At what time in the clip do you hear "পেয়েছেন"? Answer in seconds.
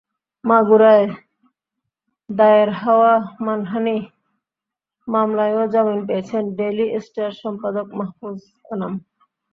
6.07-6.43